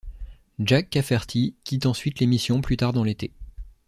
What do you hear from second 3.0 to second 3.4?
l'été.